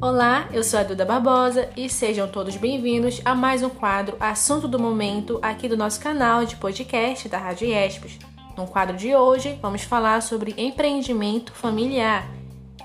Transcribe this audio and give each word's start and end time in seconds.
Olá, 0.00 0.48
eu 0.52 0.64
sou 0.64 0.80
a 0.80 0.82
Duda 0.82 1.04
Barbosa 1.04 1.68
e 1.76 1.88
sejam 1.88 2.26
todos 2.28 2.56
bem-vindos 2.56 3.20
a 3.24 3.34
mais 3.34 3.62
um 3.62 3.68
quadro 3.68 4.16
Assunto 4.18 4.66
do 4.66 4.78
Momento 4.78 5.38
aqui 5.40 5.68
do 5.68 5.76
nosso 5.76 6.00
canal 6.00 6.44
de 6.44 6.56
podcast 6.56 7.28
da 7.28 7.38
Rádio 7.38 7.68
Espos. 7.68 8.18
No 8.56 8.66
quadro 8.66 8.96
de 8.96 9.14
hoje, 9.14 9.58
vamos 9.62 9.82
falar 9.82 10.22
sobre 10.22 10.54
empreendimento 10.56 11.52
familiar. 11.52 12.28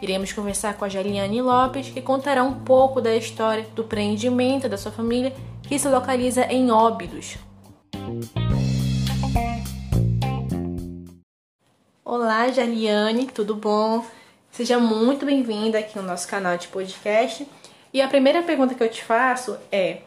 Iremos 0.02 0.33
conversar 0.33 0.75
com 0.75 0.86
a 0.86 0.89
Jaliane 0.89 1.41
Lopes, 1.41 1.89
que 1.89 2.02
contará 2.02 2.43
um 2.43 2.54
pouco 2.54 3.02
da 3.02 3.15
história 3.15 3.65
do 3.75 3.83
empreendimento 3.83 4.70
da 4.70 4.77
sua 4.77 4.91
família, 4.91 5.33
que 5.63 5.79
se 5.79 5.88
localiza 5.88 6.45
em 6.45 6.71
Óbidos. 6.71 7.38
Olá, 12.32 12.50
Jaliane, 12.50 13.28
tudo 13.28 13.54
bom? 13.54 14.05
Seja 14.54 14.79
muito 14.79 15.25
bem-vinda 15.25 15.78
aqui 15.79 15.97
no 15.97 16.01
nosso 16.01 16.25
canal 16.29 16.57
de 16.57 16.69
podcast. 16.69 17.46
E 17.93 18.01
a 18.01 18.07
primeira 18.07 18.42
pergunta 18.42 18.74
que 18.74 18.82
eu 18.82 18.89
te 18.89 19.04
faço 19.04 19.57
é: 19.69 20.04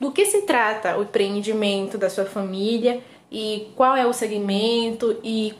do 0.00 0.10
que 0.10 0.26
se 0.26 0.42
trata 0.42 0.98
o 0.98 1.04
empreendimento 1.04 1.96
da 1.96 2.10
sua 2.10 2.24
família 2.24 3.00
e 3.30 3.70
qual 3.76 3.94
é 3.94 4.04
o 4.04 4.12
segmento 4.12 5.20
e 5.22 5.54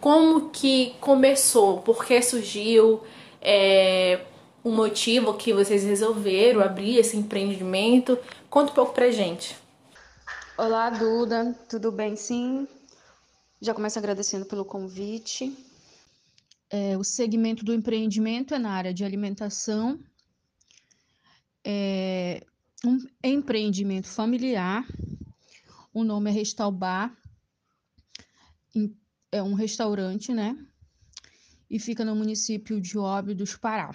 como 0.00 0.50
que 0.50 0.94
começou, 1.00 1.78
por 1.78 2.04
que 2.04 2.22
surgiu, 2.22 3.02
é, 3.42 4.20
o 4.62 4.70
motivo 4.70 5.34
que 5.34 5.52
vocês 5.52 5.82
resolveram 5.82 6.60
abrir 6.60 6.96
esse 6.98 7.16
empreendimento. 7.16 8.16
Conta 8.48 8.70
um 8.70 8.74
pouco 8.76 8.94
pra 8.94 9.10
gente. 9.10 9.56
Olá, 10.56 10.90
Duda, 10.90 11.56
tudo 11.68 11.90
bem? 11.90 12.14
Sim. 12.14 12.68
Já 13.60 13.72
começo 13.72 13.98
agradecendo 13.98 14.44
pelo 14.44 14.66
convite. 14.66 15.56
É, 16.68 16.96
o 16.98 17.02
segmento 17.02 17.64
do 17.64 17.72
empreendimento 17.72 18.54
é 18.54 18.58
na 18.58 18.70
área 18.70 18.92
de 18.92 19.02
alimentação, 19.04 19.98
é 21.64 22.44
um 22.84 22.98
empreendimento 23.24 24.08
familiar. 24.08 24.86
O 25.92 26.04
nome 26.04 26.28
é 26.28 26.32
Restaurbar, 26.34 27.16
é 29.32 29.42
um 29.42 29.54
restaurante, 29.54 30.34
né? 30.34 30.54
E 31.70 31.78
fica 31.78 32.04
no 32.04 32.14
município 32.14 32.78
de 32.78 32.98
Óbidos, 32.98 33.56
Pará. 33.56 33.94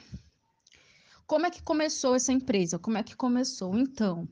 Como 1.27 1.45
é 1.45 1.51
que 1.51 1.61
começou 1.61 2.15
essa 2.15 2.33
empresa? 2.33 2.79
Como 2.79 2.97
é 2.97 3.03
que 3.03 3.15
começou? 3.15 3.77
Então, 3.77 4.27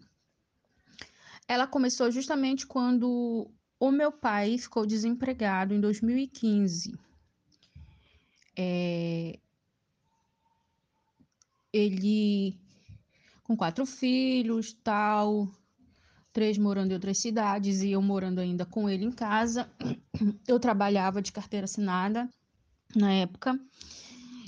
ela 1.47 1.67
começou 1.67 2.09
justamente 2.09 2.66
quando 2.66 3.52
o 3.80 3.91
meu 3.91 4.11
pai 4.11 4.58
ficou 4.58 4.85
desempregado 4.85 5.73
em 5.73 5.80
2015 5.80 6.97
é, 8.61 9.39
ele 11.72 12.57
com 13.44 13.55
quatro 13.55 13.85
filhos, 13.85 14.73
tal, 14.83 15.50
três 16.33 16.57
morando 16.57 16.91
em 16.91 16.94
outras 16.94 17.17
cidades 17.17 17.81
e 17.81 17.91
eu 17.91 18.02
morando 18.02 18.39
ainda 18.39 18.66
com 18.66 18.89
ele 18.89 19.05
em 19.05 19.11
casa. 19.11 19.69
Eu 20.47 20.59
trabalhava 20.59 21.22
de 21.22 21.31
carteira 21.31 21.66
assinada 21.66 22.30
na 22.95 23.11
época. 23.13 23.59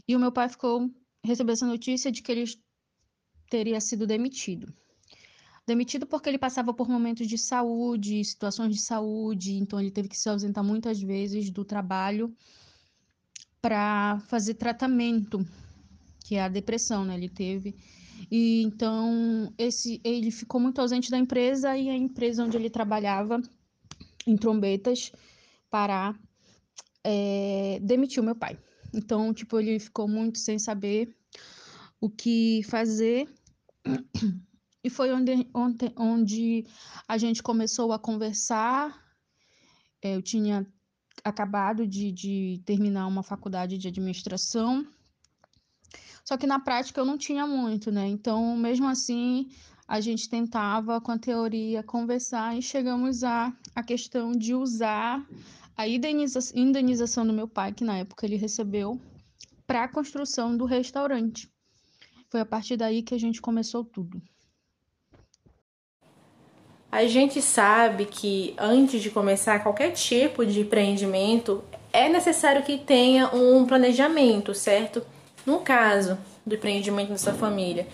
E 0.07 0.15
o 0.15 0.19
meu 0.19 0.31
pai 0.31 0.49
ficou 0.49 0.91
recebeu 1.23 1.53
essa 1.53 1.65
notícia 1.65 2.11
de 2.11 2.21
que 2.21 2.31
ele 2.31 2.43
teria 3.49 3.79
sido 3.79 4.05
demitido. 4.05 4.73
Demitido 5.65 6.05
porque 6.05 6.27
ele 6.27 6.37
passava 6.37 6.73
por 6.73 6.89
momentos 6.89 7.27
de 7.27 7.37
saúde, 7.37 8.23
situações 8.25 8.75
de 8.75 8.81
saúde, 8.81 9.53
então 9.53 9.79
ele 9.79 9.91
teve 9.91 10.09
que 10.09 10.17
se 10.17 10.27
ausentar 10.27 10.63
muitas 10.63 11.01
vezes 11.01 11.49
do 11.49 11.63
trabalho 11.63 12.35
para 13.61 14.19
fazer 14.27 14.55
tratamento, 14.55 15.45
que 16.25 16.35
é 16.35 16.41
a 16.41 16.49
depressão, 16.49 17.05
né? 17.05 17.15
Ele 17.15 17.29
teve. 17.29 17.75
E 18.29 18.63
então 18.63 19.53
esse 19.57 20.01
ele 20.03 20.31
ficou 20.31 20.59
muito 20.59 20.81
ausente 20.81 21.11
da 21.11 21.17
empresa 21.17 21.77
e 21.77 21.89
a 21.89 21.95
empresa 21.95 22.43
onde 22.43 22.57
ele 22.57 22.69
trabalhava 22.69 23.41
em 24.25 24.35
Trombetas, 24.35 25.11
Pará, 25.69 26.15
é, 27.03 27.79
demitiu 27.81 28.23
meu 28.23 28.35
pai. 28.35 28.57
Então, 28.93 29.33
tipo, 29.33 29.59
ele 29.59 29.79
ficou 29.79 30.07
muito 30.07 30.37
sem 30.37 30.59
saber 30.59 31.15
o 31.99 32.09
que 32.09 32.61
fazer. 32.63 33.27
E 34.83 34.89
foi 34.89 35.11
onde, 35.11 35.47
onde, 35.53 35.93
onde 35.95 36.65
a 37.07 37.17
gente 37.17 37.43
começou 37.43 37.91
a 37.93 37.99
conversar. 37.99 38.99
É, 40.01 40.15
eu 40.15 40.21
tinha 40.21 40.65
acabado 41.23 41.85
de, 41.85 42.11
de 42.11 42.61
terminar 42.65 43.05
uma 43.07 43.21
faculdade 43.21 43.77
de 43.77 43.87
administração, 43.87 44.87
só 46.25 46.37
que 46.37 46.47
na 46.47 46.59
prática 46.59 46.99
eu 46.99 47.05
não 47.05 47.17
tinha 47.17 47.45
muito, 47.45 47.91
né? 47.91 48.07
Então, 48.07 48.55
mesmo 48.55 48.87
assim, 48.87 49.51
a 49.87 49.99
gente 49.99 50.29
tentava 50.29 51.01
com 51.01 51.11
a 51.11 51.17
teoria 51.17 51.83
conversar 51.83 52.57
e 52.57 52.61
chegamos 52.61 53.23
a 53.23 53.53
a 53.75 53.83
questão 53.83 54.31
de 54.31 54.53
usar 54.53 55.25
a 55.75 55.87
indeniza 55.87 56.39
indenização 56.55 57.25
do 57.25 57.33
meu 57.33 57.47
pai, 57.47 57.73
que 57.73 57.83
na 57.83 57.97
época 57.97 58.25
ele 58.25 58.35
recebeu, 58.35 58.99
para 59.65 59.83
a 59.83 59.87
construção 59.87 60.55
do 60.55 60.65
restaurante. 60.65 61.51
Foi 62.29 62.39
a 62.39 62.45
partir 62.45 62.77
daí 62.77 63.01
que 63.01 63.13
a 63.13 63.19
gente 63.19 63.41
começou 63.41 63.83
tudo. 63.83 64.21
A 66.91 67.05
gente 67.05 67.41
sabe 67.41 68.05
que 68.05 68.53
antes 68.57 69.01
de 69.01 69.09
começar 69.09 69.63
qualquer 69.63 69.91
tipo 69.91 70.45
de 70.45 70.59
empreendimento, 70.59 71.63
é 71.93 72.09
necessário 72.09 72.63
que 72.63 72.77
tenha 72.77 73.33
um 73.33 73.65
planejamento, 73.65 74.53
certo? 74.53 75.01
No 75.45 75.59
caso 75.59 76.17
do 76.45 76.55
empreendimento 76.55 77.09
da 77.09 77.17
sua 77.17 77.31
família, 77.31 77.87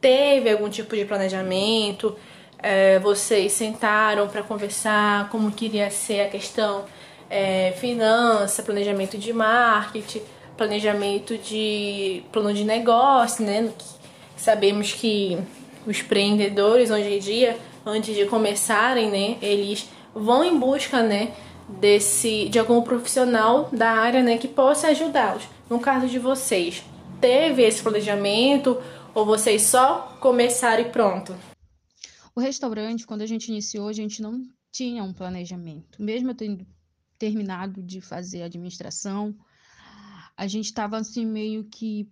teve 0.00 0.50
algum 0.50 0.68
tipo 0.68 0.96
de 0.96 1.04
planejamento? 1.04 2.16
É, 2.58 2.98
vocês 2.98 3.52
sentaram 3.52 4.26
para 4.26 4.42
conversar 4.42 5.30
como 5.30 5.52
queria 5.52 5.88
ser 5.88 6.22
a 6.22 6.28
questão 6.28 6.84
é, 7.30 7.72
finança, 7.78 8.64
planejamento 8.64 9.16
de 9.16 9.32
marketing, 9.32 10.22
planejamento 10.56 11.38
de 11.38 12.24
plano 12.32 12.52
de 12.52 12.64
negócio, 12.64 13.44
né? 13.44 13.70
Sabemos 14.36 14.92
que 14.92 15.38
os 15.86 16.00
empreendedores 16.00 16.90
hoje 16.90 17.14
em 17.14 17.18
dia 17.20 17.56
antes 17.84 18.14
de 18.14 18.26
começarem, 18.26 19.10
né, 19.10 19.38
eles 19.40 19.88
vão 20.14 20.44
em 20.44 20.58
busca, 20.58 21.02
né, 21.02 21.34
desse 21.68 22.48
de 22.48 22.58
algum 22.58 22.82
profissional 22.82 23.68
da 23.72 23.90
área, 23.90 24.22
né, 24.22 24.38
que 24.38 24.48
possa 24.48 24.88
ajudá-los. 24.88 25.44
No 25.68 25.78
caso 25.78 26.08
de 26.08 26.18
vocês, 26.18 26.82
teve 27.20 27.62
esse 27.62 27.82
planejamento 27.82 28.80
ou 29.14 29.24
vocês 29.24 29.62
só 29.62 30.16
começaram 30.20 30.82
e 30.82 30.90
pronto? 30.90 31.34
O 32.34 32.40
restaurante, 32.40 33.06
quando 33.06 33.22
a 33.22 33.26
gente 33.26 33.48
iniciou, 33.48 33.88
a 33.88 33.92
gente 33.92 34.22
não 34.22 34.42
tinha 34.72 35.02
um 35.02 35.12
planejamento. 35.12 36.02
Mesmo 36.02 36.30
eu 36.30 36.34
tendo 36.34 36.66
terminado 37.18 37.82
de 37.82 38.00
fazer 38.00 38.42
administração, 38.42 39.34
a 40.36 40.46
gente 40.46 40.66
estava 40.66 40.96
assim 40.96 41.26
meio 41.26 41.64
que 41.64 42.08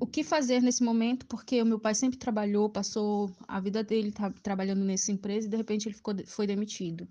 o 0.00 0.06
que 0.06 0.22
fazer 0.22 0.62
nesse 0.62 0.82
momento, 0.82 1.26
porque 1.26 1.60
o 1.60 1.66
meu 1.66 1.78
pai 1.78 1.94
sempre 1.94 2.18
trabalhou, 2.18 2.70
passou 2.70 3.30
a 3.46 3.60
vida 3.60 3.82
dele 3.82 4.12
tá, 4.12 4.30
trabalhando 4.42 4.84
nessa 4.84 5.10
empresa 5.10 5.46
e 5.46 5.50
de 5.50 5.56
repente 5.56 5.88
ele 5.88 5.94
ficou, 5.94 6.14
foi 6.26 6.46
demitido. 6.46 7.08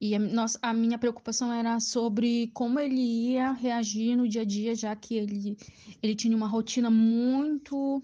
E 0.00 0.14
a, 0.14 0.18
nossa, 0.18 0.58
a 0.62 0.72
minha 0.72 0.98
preocupação 0.98 1.52
era 1.52 1.78
sobre 1.78 2.50
como 2.54 2.80
ele 2.80 3.00
ia 3.32 3.52
reagir 3.52 4.16
no 4.16 4.26
dia 4.26 4.42
a 4.42 4.44
dia, 4.44 4.74
já 4.74 4.96
que 4.96 5.14
ele, 5.14 5.56
ele 6.02 6.14
tinha 6.14 6.36
uma 6.36 6.48
rotina 6.48 6.90
muito, 6.90 8.02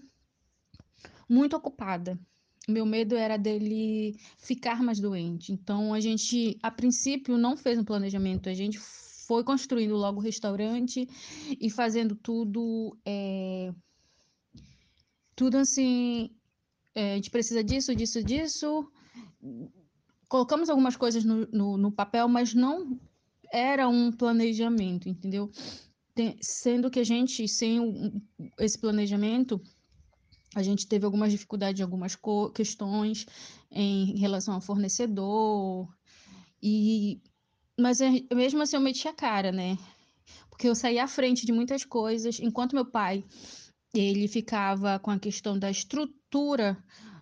muito 1.27 1.55
ocupada. 1.55 2.19
Meu 2.67 2.85
medo 2.85 3.15
era 3.15 3.35
dele 3.35 4.15
ficar 4.37 4.83
mais 4.83 4.99
doente. 4.99 5.51
Então, 5.51 5.93
a 5.93 5.99
gente, 5.99 6.57
a 6.61 6.69
princípio, 6.69 7.37
não 7.37 7.57
fez 7.57 7.79
um 7.79 7.83
planejamento. 7.83 8.47
A 8.49 8.53
gente 8.53 8.77
foi 8.77 9.43
construindo 9.43 9.95
logo 9.95 10.19
o 10.19 10.23
restaurante 10.23 11.07
e 11.59 11.69
fazendo 11.69 12.15
tudo 12.15 12.97
é, 13.05 13.73
tudo 15.37 15.57
assim, 15.57 16.31
é, 16.95 17.13
a 17.13 17.15
gente 17.15 17.29
precisa 17.29 17.63
disso, 17.63 17.95
disso, 17.95 18.23
disso. 18.23 18.91
Colocamos 20.27 20.67
algumas 20.67 20.97
coisas 20.97 21.23
no, 21.23 21.45
no, 21.51 21.77
no 21.77 21.91
papel, 21.91 22.27
mas 22.27 22.55
não 22.55 22.99
era 23.53 23.87
um 23.87 24.11
planejamento, 24.11 25.07
entendeu? 25.07 25.51
Tem, 26.15 26.35
sendo 26.41 26.89
que 26.89 26.99
a 26.99 27.03
gente, 27.03 27.47
sem 27.47 28.19
esse 28.59 28.79
planejamento, 28.79 29.61
a 30.55 30.63
gente 30.63 30.87
teve 30.87 31.05
algumas 31.05 31.31
dificuldades, 31.31 31.83
algumas 31.83 32.17
questões 32.55 33.27
em 33.69 34.17
relação 34.17 34.55
ao 34.55 34.61
fornecedor, 34.61 35.87
e 36.61 37.21
mas 37.79 38.01
é, 38.01 38.09
mesmo 38.33 38.63
assim 38.63 38.75
eu 38.75 38.81
meti 38.81 39.07
a 39.07 39.13
cara, 39.13 39.51
né? 39.51 39.77
Porque 40.49 40.67
eu 40.67 40.73
saí 40.73 40.97
à 40.97 41.07
frente 41.07 41.45
de 41.45 41.51
muitas 41.51 41.85
coisas, 41.85 42.39
enquanto 42.39 42.73
meu 42.73 42.85
pai 42.85 43.23
ele 43.97 44.27
ficava 44.27 44.99
com 44.99 45.11
a 45.11 45.19
questão 45.19 45.57
da 45.57 45.69
estrutura 45.69 46.77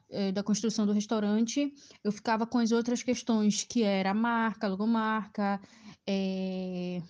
é, 0.10 0.32
da 0.32 0.44
construção 0.44 0.86
do 0.86 0.94
restaurante, 0.94 1.74
eu 2.04 2.12
ficava 2.12 2.46
com 2.46 2.60
as 2.60 2.72
outras 2.72 3.02
questões, 3.02 3.64
que 3.64 3.84
era 3.84 4.12
a 4.12 4.14
marca, 4.14 4.68
logomarca, 4.68 5.60
é, 6.08 7.02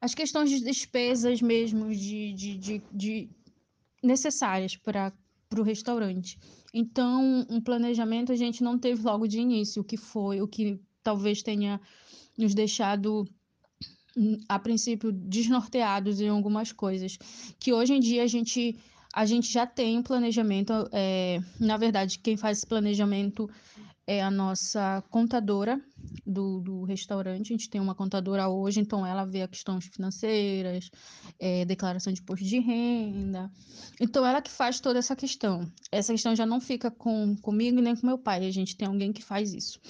as 0.00 0.14
questões 0.14 0.50
de 0.50 0.60
despesas 0.60 1.42
mesmo, 1.42 1.90
de, 1.94 2.32
de, 2.32 2.56
de, 2.56 2.82
de 2.92 3.30
necessárias 4.02 4.76
para 4.76 5.12
o 5.56 5.62
restaurante. 5.62 6.38
Então, 6.72 7.46
um 7.48 7.60
planejamento 7.60 8.30
a 8.30 8.36
gente 8.36 8.62
não 8.62 8.78
teve 8.78 9.02
logo 9.02 9.26
de 9.26 9.38
início, 9.38 9.82
o 9.82 9.84
que 9.84 9.96
foi, 9.96 10.40
o 10.40 10.48
que 10.48 10.78
talvez 11.02 11.42
tenha 11.42 11.80
nos 12.36 12.54
deixado 12.54 13.24
a 14.48 14.58
princípio 14.58 15.12
desnorteados 15.12 16.20
em 16.20 16.28
algumas 16.28 16.72
coisas 16.72 17.18
que 17.58 17.72
hoje 17.72 17.94
em 17.94 18.00
dia 18.00 18.22
a 18.22 18.26
gente 18.26 18.76
a 19.12 19.24
gente 19.24 19.52
já 19.52 19.66
tem 19.66 19.98
um 19.98 20.02
planejamento 20.02 20.72
é, 20.92 21.40
na 21.58 21.76
verdade 21.76 22.18
quem 22.18 22.36
faz 22.36 22.58
esse 22.58 22.66
planejamento 22.66 23.48
é 24.06 24.22
a 24.22 24.30
nossa 24.30 25.02
contadora 25.10 25.80
do, 26.26 26.60
do 26.60 26.84
restaurante. 26.84 27.52
A 27.52 27.56
gente 27.56 27.70
tem 27.70 27.80
uma 27.80 27.94
contadora 27.94 28.48
hoje, 28.48 28.80
então 28.80 29.06
ela 29.06 29.24
vê 29.24 29.42
as 29.42 29.50
questões 29.50 29.86
financeiras, 29.86 30.90
é, 31.38 31.64
declaração 31.64 32.12
de 32.12 32.20
imposto 32.20 32.44
de 32.44 32.58
renda. 32.58 33.50
Então 34.00 34.24
ela 34.24 34.42
que 34.42 34.50
faz 34.50 34.80
toda 34.80 34.98
essa 34.98 35.16
questão. 35.16 35.70
Essa 35.90 36.12
questão 36.12 36.36
já 36.36 36.44
não 36.44 36.60
fica 36.60 36.90
com, 36.90 37.36
comigo 37.36 37.80
nem 37.80 37.96
com 37.96 38.06
meu 38.06 38.18
pai. 38.18 38.46
A 38.46 38.50
gente 38.50 38.76
tem 38.76 38.88
alguém 38.88 39.12
que 39.12 39.22
faz 39.22 39.54
isso. 39.54 39.80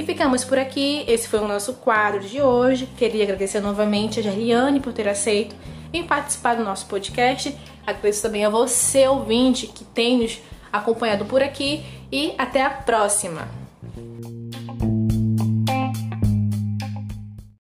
E 0.00 0.02
ficamos 0.02 0.46
por 0.46 0.58
aqui. 0.58 1.04
Esse 1.06 1.28
foi 1.28 1.40
o 1.40 1.46
nosso 1.46 1.74
quadro 1.74 2.20
de 2.20 2.40
hoje. 2.40 2.88
Queria 2.96 3.22
agradecer 3.22 3.60
novamente 3.60 4.18
a 4.18 4.22
Jariane 4.22 4.80
por 4.80 4.94
ter 4.94 5.06
aceito 5.06 5.54
em 5.92 6.02
participar 6.02 6.54
do 6.56 6.64
nosso 6.64 6.86
podcast. 6.86 7.54
Agradeço 7.86 8.22
também 8.22 8.42
a 8.46 8.48
você, 8.48 9.06
ouvinte, 9.06 9.66
que 9.66 9.84
tem 9.84 10.22
nos 10.22 10.40
acompanhado 10.72 11.26
por 11.26 11.42
aqui. 11.42 11.84
E 12.10 12.32
até 12.38 12.62
a 12.62 12.70
próxima! 12.70 13.59